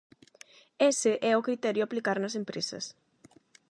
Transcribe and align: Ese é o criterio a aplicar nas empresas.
Ese 0.91 1.11
é 1.31 1.33
o 1.35 1.45
criterio 1.47 1.81
a 1.83 1.87
aplicar 1.87 2.17
nas 2.19 2.37
empresas. 2.41 2.85